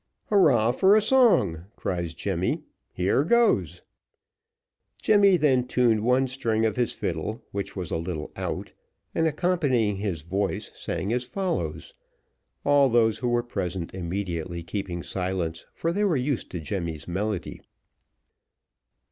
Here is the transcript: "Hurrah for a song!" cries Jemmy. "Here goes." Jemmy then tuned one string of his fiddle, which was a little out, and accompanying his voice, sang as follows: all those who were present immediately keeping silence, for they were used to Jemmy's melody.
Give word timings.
"Hurrah 0.29 0.71
for 0.71 0.95
a 0.95 0.99
song!" 1.01 1.65
cries 1.75 2.15
Jemmy. 2.15 2.63
"Here 2.91 3.23
goes." 3.23 3.83
Jemmy 4.99 5.37
then 5.37 5.67
tuned 5.67 5.99
one 6.01 6.27
string 6.27 6.65
of 6.65 6.75
his 6.75 6.91
fiddle, 6.91 7.43
which 7.51 7.75
was 7.75 7.91
a 7.91 7.97
little 7.97 8.31
out, 8.35 8.71
and 9.13 9.27
accompanying 9.27 9.97
his 9.97 10.21
voice, 10.21 10.71
sang 10.73 11.13
as 11.13 11.23
follows: 11.23 11.93
all 12.65 12.89
those 12.89 13.19
who 13.19 13.29
were 13.29 13.43
present 13.43 13.93
immediately 13.93 14.63
keeping 14.63 15.03
silence, 15.03 15.67
for 15.75 15.93
they 15.93 16.03
were 16.03 16.17
used 16.17 16.49
to 16.49 16.59
Jemmy's 16.59 17.07
melody. 17.07 17.61